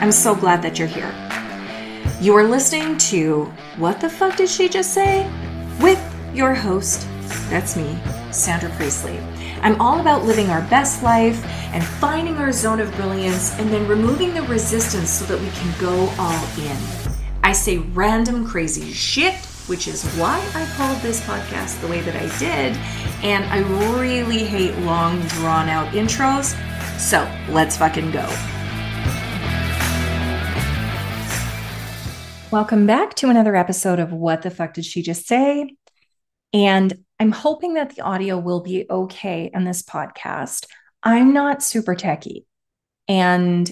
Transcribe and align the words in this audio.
I'm 0.00 0.12
so 0.12 0.34
glad 0.34 0.62
that 0.62 0.78
you're 0.78 0.88
here. 0.88 1.12
You 2.22 2.34
are 2.34 2.44
listening 2.44 2.96
to 3.12 3.44
What 3.76 4.00
the 4.00 4.08
Fuck 4.08 4.36
Did 4.36 4.48
She 4.48 4.66
Just 4.66 4.94
Say? 4.94 5.30
with 5.78 6.00
your 6.34 6.54
host, 6.54 7.06
that's 7.50 7.76
me, 7.76 7.98
Sandra 8.30 8.70
Priestley. 8.70 9.18
I'm 9.60 9.78
all 9.78 10.00
about 10.00 10.24
living 10.24 10.48
our 10.48 10.62
best 10.68 11.02
life 11.02 11.44
and 11.74 11.84
finding 11.84 12.36
our 12.36 12.50
zone 12.50 12.80
of 12.80 12.94
brilliance 12.96 13.52
and 13.58 13.70
then 13.70 13.86
removing 13.86 14.32
the 14.32 14.42
resistance 14.42 15.10
so 15.10 15.26
that 15.26 15.38
we 15.38 15.50
can 15.50 15.78
go 15.78 16.08
all 16.18 16.44
in. 16.58 16.76
I 17.42 17.52
say 17.52 17.76
random 17.78 18.46
crazy 18.46 18.92
shit, 18.92 19.34
which 19.66 19.86
is 19.86 20.04
why 20.14 20.38
I 20.54 20.64
called 20.76 21.02
this 21.02 21.20
podcast 21.26 21.78
the 21.82 21.88
way 21.88 22.00
that 22.00 22.16
I 22.16 22.38
did, 22.38 22.74
and 23.22 23.44
I 23.52 23.58
really 23.98 24.44
hate 24.44 24.78
long, 24.78 25.20
drawn 25.26 25.68
out 25.68 25.92
intros. 25.92 26.56
So 26.98 27.30
let's 27.50 27.76
fucking 27.76 28.12
go. 28.12 28.26
Welcome 32.50 32.84
back 32.84 33.14
to 33.14 33.30
another 33.30 33.54
episode 33.54 34.00
of 34.00 34.12
What 34.12 34.42
the 34.42 34.50
Fuck 34.50 34.74
Did 34.74 34.84
She 34.84 35.02
Just 35.02 35.28
Say? 35.28 35.76
And 36.52 37.04
I'm 37.20 37.30
hoping 37.30 37.74
that 37.74 37.94
the 37.94 38.02
audio 38.02 38.40
will 38.40 38.60
be 38.60 38.86
okay 38.90 39.52
in 39.54 39.62
this 39.62 39.84
podcast. 39.84 40.66
I'm 41.00 41.32
not 41.32 41.62
super 41.62 41.94
techy. 41.94 42.46
And 43.06 43.70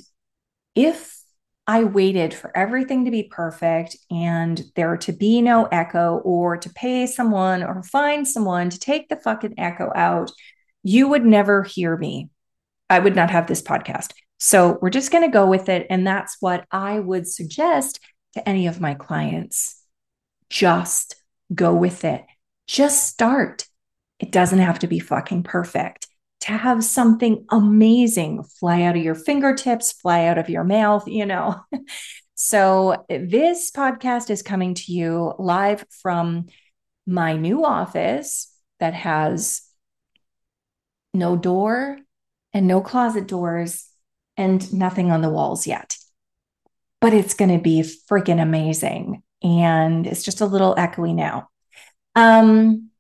if 0.77 1.21
I 1.67 1.83
waited 1.83 2.33
for 2.33 2.57
everything 2.57 3.07
to 3.07 3.11
be 3.11 3.25
perfect 3.25 3.97
and 4.13 4.63
there 4.77 4.97
to 4.99 5.13
be 5.13 5.43
no 5.43 5.65
echo 5.65 6.19
or 6.19 6.57
to 6.57 6.71
pay 6.71 7.09
someone 7.09 7.65
or 7.65 7.83
find 7.83 8.29
someone 8.29 8.71
to 8.71 8.79
take 8.79 9.09
the 9.09 9.17
fucking 9.17 9.55
echo 9.59 9.91
out, 9.93 10.31
you 10.85 11.09
would 11.09 11.25
never 11.25 11.65
hear 11.65 11.97
me. 11.97 12.31
I 12.89 13.01
would 13.01 13.17
not 13.17 13.31
have 13.31 13.49
this 13.49 13.61
podcast. 13.61 14.13
So 14.39 14.79
we're 14.81 14.91
just 14.91 15.11
going 15.11 15.25
to 15.25 15.33
go 15.33 15.49
with 15.49 15.69
it. 15.69 15.89
And 15.91 16.07
that's 16.07 16.37
what 16.39 16.65
I 16.71 17.01
would 17.01 17.27
suggest 17.27 17.99
to 18.39 18.49
any 18.49 18.67
of 18.67 18.81
my 18.81 18.95
clients. 18.95 19.83
Just 20.49 21.17
go 21.53 21.75
with 21.75 22.05
it. 22.05 22.25
Just 22.67 23.07
start. 23.07 23.67
It 24.21 24.31
doesn't 24.31 24.61
have 24.61 24.79
to 24.81 24.87
be 24.87 25.01
fucking 25.01 25.43
perfect. 25.43 26.07
To 26.43 26.53
have 26.53 26.85
something 26.85 27.45
amazing 27.51 28.45
fly 28.45 28.83
out 28.83 28.97
of 28.97 29.03
your 29.03 29.17
fingertips, 29.17 29.93
fly 29.93 30.27
out 30.27 30.39
of 30.39 30.49
your 30.49 30.65
mouth, 30.65 31.07
you 31.09 31.27
know. 31.27 31.61
so, 32.35 33.05
this 33.09 33.73
podcast 33.73 34.31
is 34.31 34.43
coming 34.43 34.75
to 34.75 34.93
you 34.93 35.35
live 35.39 35.85
from 35.91 36.47
my 37.07 37.37
new 37.37 37.65
office 37.65 38.55
that 38.79 38.95
has 38.95 39.63
no 41.13 41.37
door 41.37 41.99
and 42.53 42.69
no 42.69 42.81
closet 42.81 43.27
doors 43.27 43.89
and 44.37 44.73
nothing 44.73 45.11
on 45.11 45.23
the 45.23 45.31
walls 45.31 45.67
yet 45.67 45.97
but 47.01 47.15
it's 47.15 47.35
going 47.35 47.51
to 47.51 47.63
be 47.63 47.83
freaking 48.11 48.41
amazing. 48.41 49.23
And 49.43 50.07
it's 50.07 50.23
just 50.23 50.41
a 50.41 50.47
little 50.47 50.75
echoey 50.75 51.15
now. 51.15 51.49
Um, 52.15 52.91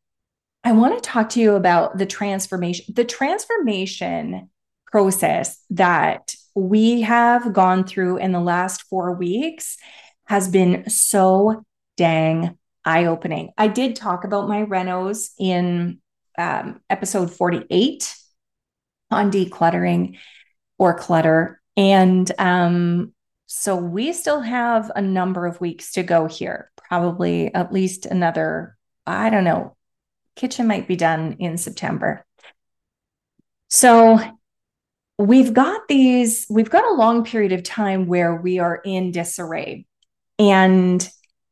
I 0.62 0.72
want 0.72 1.02
to 1.02 1.08
talk 1.08 1.30
to 1.30 1.40
you 1.40 1.54
about 1.54 1.98
the 1.98 2.06
transformation, 2.06 2.94
the 2.94 3.04
transformation 3.04 4.50
process 4.86 5.62
that 5.70 6.34
we 6.54 7.02
have 7.02 7.52
gone 7.52 7.84
through 7.84 8.18
in 8.18 8.32
the 8.32 8.40
last 8.40 8.82
four 8.82 9.14
weeks 9.14 9.76
has 10.26 10.48
been 10.48 10.88
so 10.88 11.64
dang 11.96 12.56
eye 12.84 13.06
opening. 13.06 13.50
I 13.56 13.68
did 13.68 13.96
talk 13.96 14.24
about 14.24 14.48
my 14.48 14.64
renos 14.64 15.30
in 15.38 16.00
um, 16.36 16.80
episode 16.88 17.32
48 17.32 18.14
on 19.10 19.30
decluttering 19.30 20.18
or 20.78 20.94
clutter. 20.94 21.60
And 21.76 22.30
um, 22.38 23.12
so 23.50 23.76
we 23.76 24.12
still 24.12 24.42
have 24.42 24.92
a 24.94 25.00
number 25.00 25.46
of 25.46 25.58
weeks 25.58 25.92
to 25.92 26.02
go 26.02 26.26
here, 26.26 26.70
probably 26.76 27.52
at 27.54 27.72
least 27.72 28.04
another, 28.04 28.76
I 29.06 29.30
don't 29.30 29.44
know, 29.44 29.74
kitchen 30.36 30.66
might 30.66 30.86
be 30.86 30.96
done 30.96 31.36
in 31.38 31.56
September. 31.56 32.26
So 33.70 34.20
we've 35.16 35.54
got 35.54 35.88
these, 35.88 36.46
we've 36.50 36.68
got 36.68 36.84
a 36.84 36.94
long 36.94 37.24
period 37.24 37.52
of 37.52 37.62
time 37.62 38.06
where 38.06 38.36
we 38.36 38.58
are 38.58 38.82
in 38.84 39.12
disarray. 39.12 39.86
And 40.38 41.08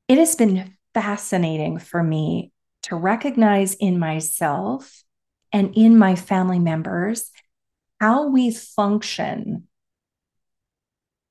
it 0.06 0.18
has 0.18 0.36
been 0.36 0.76
fascinating 0.92 1.78
for 1.78 2.02
me 2.02 2.52
to 2.82 2.94
recognize 2.94 3.72
in 3.72 3.98
myself 3.98 5.02
and 5.50 5.74
in 5.74 5.98
my 5.98 6.14
family 6.14 6.58
members 6.58 7.30
how 8.02 8.28
we 8.28 8.50
function 8.50 9.65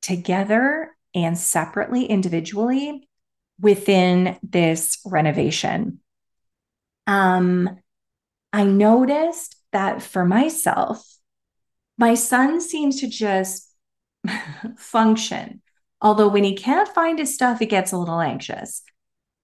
together 0.06 0.96
and 1.16 1.36
separately, 1.36 2.06
individually 2.06 3.10
within 3.60 4.38
this 4.44 5.00
renovation. 5.04 6.00
Um, 7.08 7.80
I 8.54 8.66
noticed 8.66 9.56
that 9.72 10.04
for 10.04 10.26
myself, 10.26 11.04
my 11.98 12.14
son 12.14 12.62
seems 12.62 13.00
to 13.00 13.08
just 13.08 13.68
function. 14.78 15.62
Although 16.02 16.28
when 16.28 16.44
he 16.44 16.56
can't 16.56 16.88
find 16.90 17.18
his 17.18 17.34
stuff, 17.34 17.58
he 17.58 17.66
gets 17.66 17.92
a 17.92 17.98
little 17.98 18.20
anxious. 18.20 18.84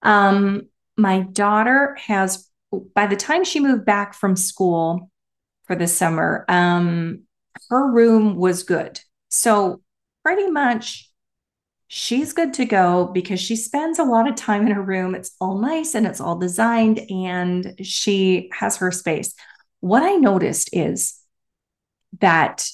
Um, 0.02 0.68
my 0.96 1.20
daughter 1.20 1.96
has, 2.06 2.48
by 2.94 3.06
the 3.06 3.16
time 3.16 3.44
she 3.44 3.58
moved 3.58 3.84
back 3.84 4.14
from 4.14 4.36
school 4.36 5.10
for 5.64 5.74
the 5.74 5.88
summer, 5.88 6.44
um, 6.48 7.22
her 7.68 7.90
room 7.90 8.36
was 8.36 8.62
good. 8.62 9.00
So 9.28 9.80
pretty 10.24 10.50
much 10.50 11.10
she's 11.88 12.32
good 12.32 12.54
to 12.54 12.64
go 12.64 13.10
because 13.12 13.38
she 13.40 13.54
spends 13.54 13.98
a 13.98 14.04
lot 14.04 14.26
of 14.28 14.34
time 14.34 14.66
in 14.66 14.72
her 14.72 14.82
room. 14.82 15.14
It's 15.14 15.36
all 15.40 15.58
nice 15.58 15.94
and 15.94 16.06
it's 16.06 16.20
all 16.20 16.38
designed, 16.38 17.00
and 17.10 17.74
she 17.82 18.48
has 18.52 18.78
her 18.78 18.90
space. 18.90 19.34
What 19.80 20.02
I 20.02 20.14
noticed 20.14 20.70
is 20.72 21.18
that 22.20 22.66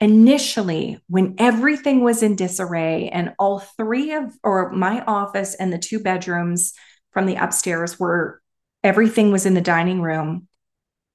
initially, 0.00 1.00
when 1.08 1.36
everything 1.38 2.02
was 2.02 2.22
in 2.22 2.36
disarray 2.36 3.08
and 3.08 3.34
all 3.38 3.60
three 3.60 4.12
of, 4.12 4.34
or 4.42 4.70
my 4.70 5.02
office 5.04 5.54
and 5.54 5.72
the 5.72 5.78
two 5.78 6.00
bedrooms 6.00 6.74
from 7.12 7.26
the 7.26 7.36
upstairs 7.36 7.98
were, 7.98 8.42
everything 8.84 9.30
was 9.30 9.46
in 9.46 9.54
the 9.54 9.60
dining 9.60 10.02
room, 10.02 10.46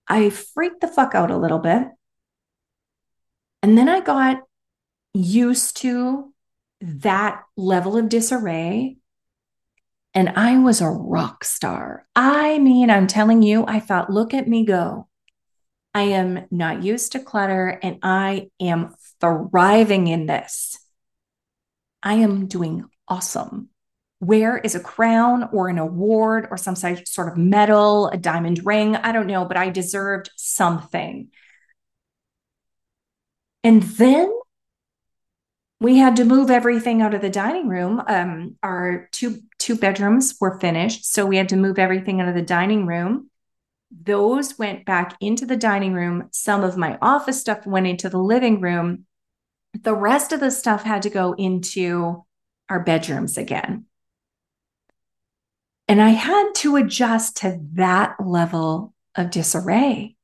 I 0.07 0.31
freaked 0.31 0.81
the 0.81 0.87
fuck 0.87 1.13
out 1.13 1.29
a 1.29 1.37
little 1.37 1.59
bit. 1.59 1.87
And 3.61 3.77
then 3.77 3.87
I 3.87 3.99
got 3.99 4.41
used 5.13 5.77
to 5.77 6.33
that 6.81 7.43
level 7.55 7.97
of 7.97 8.09
disarray. 8.09 8.97
And 10.13 10.29
I 10.29 10.57
was 10.57 10.81
a 10.81 10.89
rock 10.89 11.43
star. 11.43 12.05
I 12.15 12.59
mean, 12.59 12.89
I'm 12.89 13.07
telling 13.07 13.41
you, 13.41 13.65
I 13.67 13.79
thought, 13.79 14.09
look 14.09 14.33
at 14.33 14.47
me 14.47 14.65
go. 14.65 15.07
I 15.93 16.03
am 16.03 16.47
not 16.51 16.83
used 16.83 17.13
to 17.13 17.19
clutter 17.19 17.79
and 17.81 17.99
I 18.01 18.49
am 18.59 18.95
thriving 19.19 20.07
in 20.07 20.25
this. 20.25 20.77
I 22.01 22.15
am 22.15 22.47
doing 22.47 22.85
awesome. 23.07 23.69
Where 24.19 24.57
is 24.57 24.75
a 24.75 24.79
crown 24.79 25.49
or 25.51 25.67
an 25.67 25.77
award 25.77 26.47
or 26.51 26.57
some 26.57 26.75
sort 26.75 27.31
of 27.31 27.37
medal, 27.37 28.07
a 28.09 28.17
diamond 28.17 28.65
ring? 28.65 28.95
I 28.95 29.11
don't 29.11 29.27
know, 29.27 29.45
but 29.45 29.57
I 29.57 29.69
deserved 29.69 30.29
something. 30.35 31.29
And 33.63 33.83
then 33.83 34.31
we 35.81 35.97
had 35.97 36.15
to 36.17 36.25
move 36.25 36.51
everything 36.51 37.01
out 37.01 37.15
of 37.15 37.21
the 37.21 37.29
dining 37.29 37.67
room. 37.67 38.03
Um, 38.07 38.55
our 38.61 39.09
two 39.11 39.41
two 39.57 39.75
bedrooms 39.75 40.35
were 40.39 40.59
finished, 40.59 41.05
so 41.05 41.25
we 41.25 41.37
had 41.37 41.49
to 41.49 41.55
move 41.57 41.79
everything 41.79 42.21
out 42.21 42.29
of 42.29 42.35
the 42.35 42.43
dining 42.43 42.85
room. 42.85 43.31
Those 43.89 44.59
went 44.59 44.85
back 44.85 45.17
into 45.19 45.45
the 45.45 45.57
dining 45.57 45.93
room. 45.93 46.29
Some 46.31 46.63
of 46.63 46.77
my 46.77 46.99
office 47.01 47.41
stuff 47.41 47.65
went 47.65 47.87
into 47.87 48.09
the 48.09 48.19
living 48.19 48.61
room. 48.61 49.05
The 49.73 49.95
rest 49.95 50.31
of 50.31 50.39
the 50.39 50.51
stuff 50.51 50.83
had 50.83 51.01
to 51.01 51.09
go 51.09 51.33
into 51.33 52.25
our 52.69 52.79
bedrooms 52.79 53.35
again. 53.35 53.85
And 55.87 55.99
I 55.99 56.09
had 56.09 56.51
to 56.57 56.75
adjust 56.75 57.37
to 57.37 57.59
that 57.73 58.15
level 58.23 58.93
of 59.15 59.31
disarray. 59.31 60.15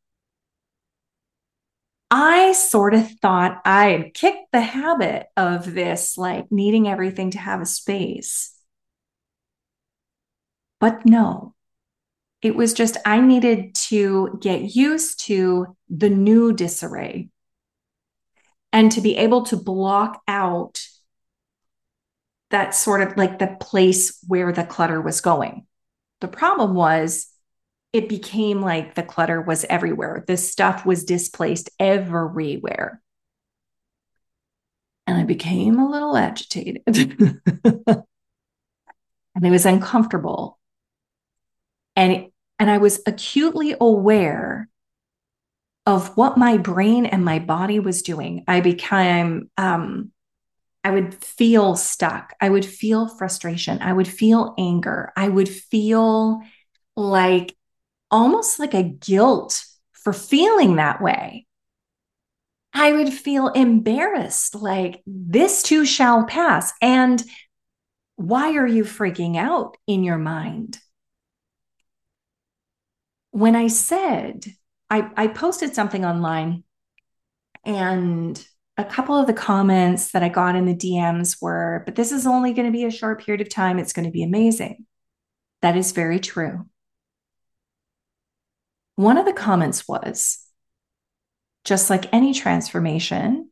I 2.09 2.53
sort 2.53 2.93
of 2.93 3.11
thought 3.19 3.61
I 3.65 3.89
had 3.89 4.13
kicked 4.13 4.51
the 4.51 4.61
habit 4.61 5.27
of 5.35 5.73
this, 5.73 6.17
like 6.17 6.51
needing 6.51 6.87
everything 6.87 7.31
to 7.31 7.37
have 7.37 7.61
a 7.61 7.65
space. 7.65 8.53
But 10.79 11.05
no, 11.05 11.53
it 12.41 12.55
was 12.55 12.73
just 12.73 12.97
I 13.05 13.19
needed 13.19 13.75
to 13.89 14.37
get 14.41 14.75
used 14.75 15.21
to 15.25 15.75
the 15.89 16.09
new 16.09 16.53
disarray 16.53 17.29
and 18.71 18.91
to 18.91 19.01
be 19.01 19.17
able 19.17 19.43
to 19.47 19.57
block 19.57 20.21
out 20.27 20.81
that 22.51 22.73
sort 22.75 23.01
of 23.01 23.17
like 23.17 23.39
the 23.39 23.57
place 23.59 24.17
where 24.25 24.53
the 24.53 24.63
clutter 24.63 25.01
was 25.01 25.19
going. 25.19 25.65
The 26.21 26.27
problem 26.27 26.73
was 26.73 27.27
it 27.97 28.09
became 28.09 28.61
like 28.61 28.95
the 28.95 29.03
clutter 29.03 29.41
was 29.41 29.65
everywhere. 29.65 30.23
The 30.27 30.37
stuff 30.37 30.85
was 30.85 31.03
displaced 31.03 31.69
everywhere. 31.79 33.01
and 35.07 35.17
I 35.17 35.23
became 35.23 35.79
a 35.79 35.89
little 35.89 36.15
agitated. 36.17 36.83
and 36.85 38.05
it 39.41 39.49
was 39.49 39.65
uncomfortable. 39.65 40.59
And, 41.95 42.27
and 42.59 42.69
I 42.69 42.77
was 42.77 43.01
acutely 43.07 43.73
aware 43.79 44.69
of 45.85 46.17
what 46.17 46.37
my 46.37 46.57
brain 46.57 47.05
and 47.05 47.23
my 47.23 47.39
body 47.39 47.79
was 47.79 48.01
doing. 48.01 48.43
I 48.47 48.59
became, 48.59 49.49
um, 49.57 50.11
I 50.83 50.91
would 50.91 51.15
feel 51.15 51.77
stuck. 51.77 52.33
I 52.41 52.49
would 52.49 52.65
feel 52.65 53.07
frustration. 53.07 53.81
I 53.81 53.93
would 53.93 54.07
feel 54.07 54.53
anger. 54.57 55.13
I 55.15 55.29
would 55.29 55.47
feel 55.47 56.41
like 56.97 57.55
almost 58.11 58.59
like 58.59 58.73
a 58.73 58.83
guilt 58.83 59.63
for 59.93 60.13
feeling 60.13 60.77
that 60.77 61.01
way. 61.01 61.45
I 62.73 62.93
would 62.93 63.11
feel 63.11 63.47
embarrassed, 63.49 64.55
like 64.55 65.01
this 65.05 65.63
too 65.63 65.85
shall 65.85 66.25
pass. 66.25 66.73
And 66.81 67.23
why 68.15 68.55
are 68.55 68.67
you 68.67 68.83
freaking 68.83 69.35
out 69.35 69.77
in 69.87 70.03
your 70.03 70.17
mind? 70.17 70.79
When 73.31 73.55
I 73.55 73.67
said, 73.67 74.45
I, 74.89 75.09
I 75.15 75.27
posted 75.27 75.75
something 75.75 76.05
online 76.05 76.63
and 77.65 78.43
a 78.77 78.85
couple 78.85 79.17
of 79.17 79.27
the 79.27 79.33
comments 79.33 80.11
that 80.11 80.23
I 80.23 80.29
got 80.29 80.55
in 80.55 80.65
the 80.65 80.75
DMs 80.75 81.41
were, 81.41 81.81
but 81.85 81.95
this 81.95 82.11
is 82.11 82.27
only 82.27 82.53
going 82.53 82.67
to 82.67 82.71
be 82.71 82.85
a 82.85 82.91
short 82.91 83.23
period 83.23 83.41
of 83.41 83.49
time. 83.49 83.79
It's 83.79 83.93
going 83.93 84.05
to 84.05 84.11
be 84.11 84.23
amazing. 84.23 84.85
That 85.61 85.75
is 85.75 85.91
very 85.91 86.19
true. 86.19 86.67
One 88.97 89.17
of 89.19 89.25
the 89.25 89.33
comments 89.33 89.87
was, 89.87 90.39
just 91.63 91.91
like 91.91 92.11
any 92.11 92.33
transformation, 92.33 93.51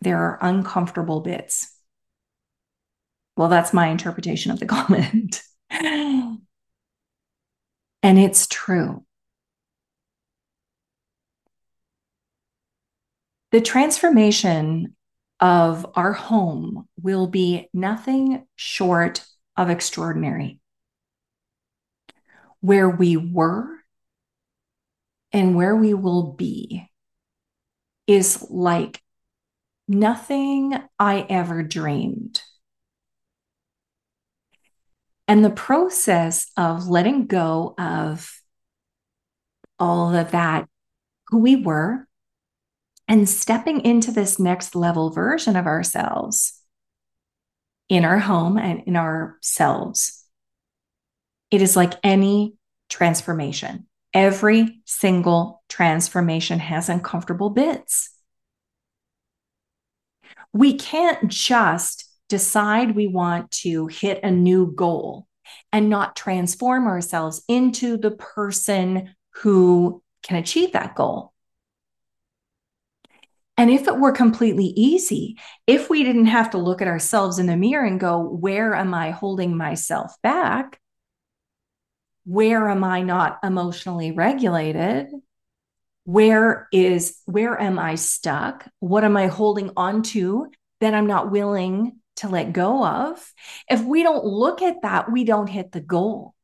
there 0.00 0.16
are 0.16 0.38
uncomfortable 0.40 1.20
bits. 1.20 1.70
Well, 3.36 3.50
that's 3.50 3.74
my 3.74 3.88
interpretation 3.88 4.50
of 4.52 4.58
the 4.58 4.64
comment. 4.74 5.42
and 5.70 6.38
it's 8.02 8.46
true. 8.46 9.04
The 13.52 13.60
transformation 13.60 14.96
of 15.40 15.84
our 15.94 16.14
home 16.14 16.88
will 17.02 17.26
be 17.26 17.68
nothing 17.74 18.46
short 18.56 19.26
of 19.58 19.68
extraordinary. 19.68 20.58
Where 22.60 22.88
we 22.88 23.18
were 23.18 23.79
and 25.32 25.54
where 25.54 25.76
we 25.76 25.94
will 25.94 26.32
be 26.32 26.88
is 28.06 28.46
like 28.50 29.00
nothing 29.86 30.74
I 30.98 31.26
ever 31.28 31.62
dreamed. 31.62 32.42
And 35.28 35.44
the 35.44 35.50
process 35.50 36.50
of 36.56 36.88
letting 36.88 37.26
go 37.26 37.74
of 37.78 38.40
all 39.78 40.14
of 40.14 40.32
that, 40.32 40.68
who 41.28 41.38
we 41.38 41.56
were, 41.56 42.08
and 43.06 43.28
stepping 43.28 43.80
into 43.80 44.10
this 44.10 44.38
next 44.38 44.74
level 44.74 45.10
version 45.10 45.56
of 45.56 45.66
ourselves 45.66 46.60
in 47.88 48.04
our 48.04 48.18
home 48.18 48.56
and 48.56 48.82
in 48.86 48.96
ourselves. 48.96 50.24
It 51.50 51.60
is 51.60 51.76
like 51.76 51.94
any 52.04 52.54
transformation. 52.88 53.86
Every 54.12 54.80
single 54.86 55.62
transformation 55.68 56.58
has 56.58 56.88
uncomfortable 56.88 57.50
bits. 57.50 58.10
We 60.52 60.74
can't 60.74 61.28
just 61.28 62.06
decide 62.28 62.96
we 62.96 63.06
want 63.06 63.50
to 63.50 63.86
hit 63.86 64.20
a 64.22 64.30
new 64.30 64.72
goal 64.74 65.26
and 65.72 65.88
not 65.88 66.16
transform 66.16 66.86
ourselves 66.86 67.42
into 67.48 67.96
the 67.96 68.10
person 68.10 69.14
who 69.34 70.02
can 70.22 70.36
achieve 70.36 70.72
that 70.72 70.94
goal. 70.94 71.32
And 73.56 73.70
if 73.70 73.86
it 73.86 73.98
were 73.98 74.12
completely 74.12 74.72
easy, 74.76 75.36
if 75.66 75.90
we 75.90 76.02
didn't 76.02 76.26
have 76.26 76.50
to 76.50 76.58
look 76.58 76.80
at 76.80 76.88
ourselves 76.88 77.38
in 77.38 77.46
the 77.46 77.56
mirror 77.56 77.84
and 77.84 78.00
go, 78.00 78.18
where 78.18 78.74
am 78.74 78.94
I 78.94 79.10
holding 79.10 79.56
myself 79.56 80.14
back? 80.22 80.79
Where 82.30 82.68
am 82.68 82.84
I 82.84 83.02
not 83.02 83.40
emotionally 83.42 84.12
regulated? 84.12 85.08
Where 86.04 86.68
is, 86.72 87.18
where 87.24 87.60
am 87.60 87.76
I 87.76 87.96
stuck? 87.96 88.68
What 88.78 89.02
am 89.02 89.16
I 89.16 89.26
holding 89.26 89.72
on 89.76 90.04
to 90.14 90.46
that 90.80 90.94
I'm 90.94 91.08
not 91.08 91.32
willing 91.32 91.98
to 92.16 92.28
let 92.28 92.52
go 92.52 92.86
of? 92.86 93.34
If 93.68 93.82
we 93.82 94.04
don't 94.04 94.24
look 94.24 94.62
at 94.62 94.82
that, 94.82 95.10
we 95.10 95.24
don't 95.24 95.48
hit 95.48 95.72
the 95.72 95.80
goal. 95.80 96.34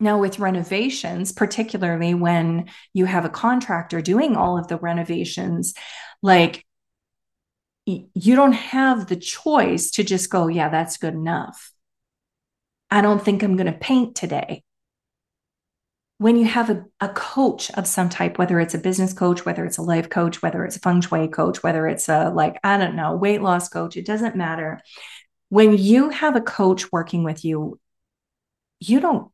Now, 0.00 0.18
with 0.18 0.40
renovations, 0.40 1.30
particularly 1.30 2.14
when 2.14 2.68
you 2.92 3.04
have 3.04 3.24
a 3.24 3.30
contractor 3.30 4.02
doing 4.02 4.34
all 4.34 4.58
of 4.58 4.66
the 4.66 4.76
renovations, 4.76 5.74
like 6.20 6.66
you 7.86 8.34
don't 8.34 8.54
have 8.54 9.06
the 9.06 9.14
choice 9.14 9.92
to 9.92 10.02
just 10.02 10.30
go, 10.30 10.48
yeah, 10.48 10.68
that's 10.68 10.96
good 10.96 11.14
enough. 11.14 11.72
I 12.92 13.00
don't 13.00 13.24
think 13.24 13.42
I'm 13.42 13.56
going 13.56 13.72
to 13.72 13.78
paint 13.78 14.14
today. 14.14 14.62
When 16.18 16.36
you 16.36 16.44
have 16.44 16.68
a, 16.68 16.84
a 17.00 17.08
coach 17.08 17.70
of 17.70 17.86
some 17.86 18.10
type, 18.10 18.36
whether 18.36 18.60
it's 18.60 18.74
a 18.74 18.78
business 18.78 19.14
coach, 19.14 19.46
whether 19.46 19.64
it's 19.64 19.78
a 19.78 19.82
life 19.82 20.10
coach, 20.10 20.42
whether 20.42 20.62
it's 20.62 20.76
a 20.76 20.80
feng 20.80 21.00
shui 21.00 21.26
coach, 21.28 21.62
whether 21.62 21.88
it's 21.88 22.10
a 22.10 22.28
like, 22.28 22.60
I 22.62 22.76
don't 22.76 22.94
know, 22.94 23.16
weight 23.16 23.40
loss 23.40 23.70
coach, 23.70 23.96
it 23.96 24.04
doesn't 24.04 24.36
matter. 24.36 24.82
When 25.48 25.78
you 25.78 26.10
have 26.10 26.36
a 26.36 26.42
coach 26.42 26.92
working 26.92 27.24
with 27.24 27.46
you, 27.46 27.80
you 28.78 29.00
don't 29.00 29.32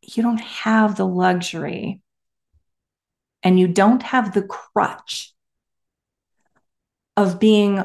you 0.00 0.22
don't 0.22 0.40
have 0.40 0.96
the 0.96 1.06
luxury 1.06 2.00
and 3.42 3.58
you 3.58 3.66
don't 3.66 4.04
have 4.04 4.34
the 4.34 4.42
crutch 4.42 5.34
of 7.16 7.40
being 7.40 7.82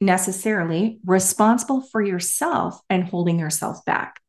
necessarily 0.00 1.00
responsible 1.04 1.80
for 1.80 2.00
yourself 2.00 2.80
and 2.88 3.02
holding 3.02 3.40
yourself 3.40 3.84
back. 3.84 4.20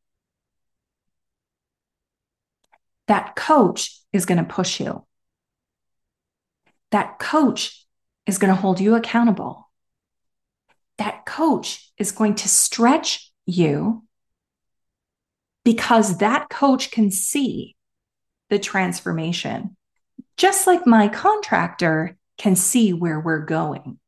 That 3.07 3.35
coach 3.35 3.99
is 4.13 4.25
going 4.25 4.37
to 4.37 4.43
push 4.43 4.79
you. 4.79 5.05
That 6.91 7.19
coach 7.19 7.85
is 8.25 8.37
going 8.37 8.53
to 8.53 8.59
hold 8.59 8.79
you 8.79 8.95
accountable. 8.95 9.69
That 10.97 11.25
coach 11.25 11.91
is 11.97 12.11
going 12.11 12.35
to 12.35 12.47
stretch 12.47 13.31
you 13.45 14.03
because 15.63 16.19
that 16.19 16.49
coach 16.49 16.91
can 16.91 17.11
see 17.11 17.75
the 18.49 18.59
transformation, 18.59 19.75
just 20.37 20.65
like 20.65 20.87
my 20.87 21.07
contractor 21.07 22.17
can 22.37 22.55
see 22.55 22.93
where 22.93 23.19
we're 23.19 23.45
going. 23.45 23.99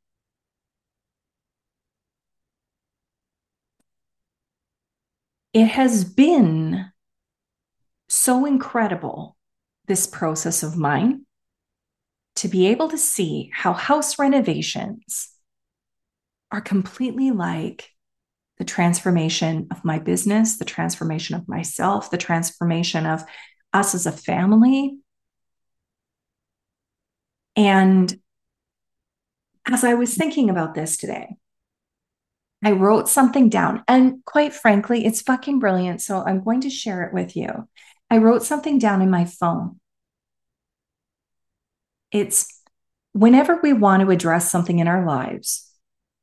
It 5.54 5.66
has 5.66 6.04
been 6.06 6.89
so 8.10 8.46
incredible, 8.46 9.38
this 9.88 10.08
process 10.08 10.64
of 10.64 10.76
mine, 10.76 11.26
to 12.38 12.48
be 12.48 12.68
able 12.68 12.90
to 12.90 12.98
see 12.98 13.52
how 13.54 13.74
house 13.74 14.20
renovations 14.20 15.30
are 16.52 16.62
completely 16.62 17.32
like 17.32 17.90
the 18.58 18.66
transformation 18.66 19.68
of 19.72 19.86
my 19.86 20.00
business, 20.00 20.58
the 20.58 20.66
transformation 20.66 21.36
of 21.36 21.48
myself, 21.48 22.12
the 22.12 22.18
transformation 22.18 23.06
of 23.06 23.24
us 23.74 23.94
as 23.94 24.06
a 24.06 24.12
family. 24.12 24.98
And 27.56 28.14
as 29.68 29.84
I 29.84 29.94
was 29.94 30.16
thinking 30.16 30.50
about 30.50 30.74
this 30.74 30.98
today, 30.98 31.38
I 32.64 32.72
wrote 32.72 33.08
something 33.08 33.50
down. 33.50 33.84
And 33.88 34.24
quite 34.26 34.54
frankly, 34.54 35.06
it's 35.06 35.22
fucking 35.22 35.60
brilliant. 35.60 36.02
So 36.02 36.22
I'm 36.22 36.44
going 36.44 36.62
to 36.62 36.70
share 36.70 37.04
it 37.04 37.14
with 37.14 37.36
you. 37.36 37.68
I 38.10 38.18
wrote 38.18 38.44
something 38.44 38.80
down 38.80 39.02
in 39.02 39.10
my 39.10 39.26
phone. 39.26 39.80
It's 42.12 42.62
whenever 43.14 43.60
we 43.62 43.74
want 43.74 44.02
to 44.02 44.10
address 44.10 44.50
something 44.50 44.80
in 44.80 44.88
our 44.88 45.06
lives, 45.06 45.70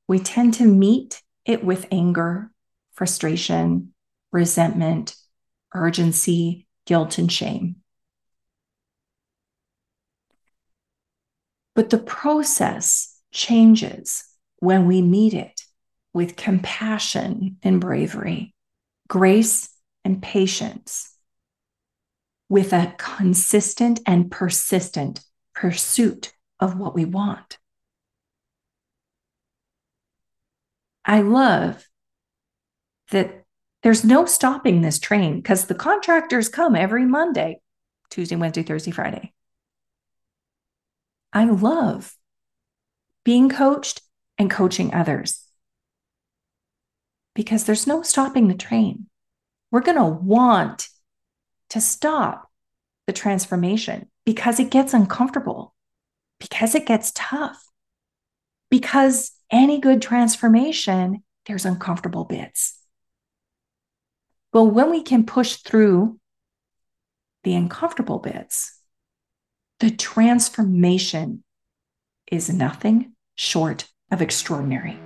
we 0.08 0.18
tend 0.18 0.54
to 0.54 0.64
meet 0.64 1.22
it 1.44 1.64
with 1.64 1.86
anger, 1.92 2.50
frustration, 2.92 3.92
resentment, 4.32 5.14
urgency, 5.74 6.66
guilt, 6.86 7.18
and 7.18 7.30
shame. 7.30 7.76
But 11.74 11.90
the 11.90 11.98
process 11.98 13.16
changes 13.32 14.24
when 14.58 14.86
we 14.86 15.02
meet 15.02 15.34
it 15.34 15.60
with 16.12 16.36
compassion 16.36 17.58
and 17.62 17.80
bravery, 17.80 18.54
grace 19.08 19.68
and 20.04 20.22
patience 20.22 21.15
with 22.48 22.72
a 22.72 22.94
consistent 22.98 24.00
and 24.06 24.30
persistent 24.30 25.20
pursuit 25.54 26.32
of 26.60 26.78
what 26.78 26.94
we 26.94 27.04
want. 27.04 27.58
I 31.04 31.20
love 31.20 31.86
that 33.10 33.44
there's 33.82 34.04
no 34.04 34.26
stopping 34.26 34.80
this 34.80 34.98
train 34.98 35.36
because 35.36 35.66
the 35.66 35.74
contractors 35.74 36.48
come 36.48 36.74
every 36.74 37.04
Monday, 37.04 37.60
Tuesday, 38.10 38.36
Wednesday, 38.36 38.62
Thursday, 38.62 38.90
Friday. 38.90 39.32
I 41.32 41.44
love 41.44 42.16
being 43.24 43.48
coached 43.48 44.00
and 44.38 44.50
coaching 44.50 44.94
others 44.94 45.44
because 47.34 47.64
there's 47.64 47.86
no 47.86 48.02
stopping 48.02 48.48
the 48.48 48.54
train. 48.54 49.06
We're 49.70 49.80
going 49.80 49.98
to 49.98 50.04
want 50.04 50.88
to 51.70 51.80
stop 51.80 52.50
the 53.06 53.12
transformation 53.12 54.08
because 54.24 54.58
it 54.58 54.70
gets 54.70 54.94
uncomfortable, 54.94 55.74
because 56.40 56.74
it 56.74 56.86
gets 56.86 57.12
tough, 57.14 57.62
because 58.70 59.32
any 59.50 59.80
good 59.80 60.02
transformation, 60.02 61.22
there's 61.46 61.64
uncomfortable 61.64 62.24
bits. 62.24 62.78
But 64.52 64.64
when 64.64 64.90
we 64.90 65.02
can 65.02 65.24
push 65.24 65.56
through 65.56 66.18
the 67.44 67.54
uncomfortable 67.54 68.18
bits, 68.18 68.80
the 69.80 69.90
transformation 69.90 71.44
is 72.32 72.50
nothing 72.50 73.12
short 73.36 73.86
of 74.10 74.22
extraordinary. 74.22 74.98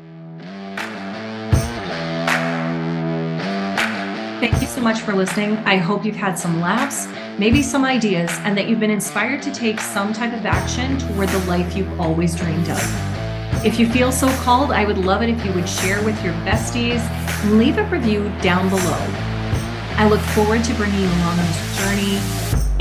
So 4.81 4.85
much 4.85 5.01
for 5.01 5.13
listening. 5.13 5.59
I 5.67 5.77
hope 5.77 6.07
you've 6.07 6.17
had 6.17 6.39
some 6.39 6.59
laughs, 6.59 7.07
maybe 7.39 7.63
some 7.63 7.85
ideas, 7.85 8.31
and 8.45 8.57
that 8.57 8.67
you've 8.67 8.81
been 8.81 8.91
inspired 8.91 9.43
to 9.43 9.53
take 9.53 9.79
some 9.79 10.11
type 10.15 10.33
of 10.33 10.47
action 10.47 10.97
toward 10.97 11.29
the 11.29 11.39
life 11.41 11.77
you've 11.77 12.01
always 12.01 12.35
dreamed 12.35 12.71
of. 12.71 13.63
If 13.63 13.79
you 13.79 13.87
feel 13.91 14.11
so 14.11 14.29
called, 14.37 14.73
I 14.73 14.87
would 14.87 14.97
love 14.97 15.21
it 15.21 15.29
if 15.29 15.45
you 15.45 15.53
would 15.53 15.69
share 15.69 16.03
with 16.03 16.25
your 16.25 16.33
besties 16.45 17.01
and 17.43 17.59
leave 17.59 17.77
a 17.77 17.85
review 17.91 18.33
down 18.41 18.71
below. 18.71 19.07
I 19.99 20.09
look 20.09 20.21
forward 20.33 20.65
to 20.65 20.75
bringing 20.75 21.01
you 21.01 21.07
along 21.09 21.39
on 21.39 21.47
this 21.47 21.79
journey, 21.79 22.17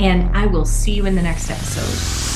and 0.00 0.34
I 0.34 0.46
will 0.46 0.64
see 0.64 0.92
you 0.92 1.04
in 1.04 1.14
the 1.14 1.22
next 1.22 1.50
episode. 1.50 2.29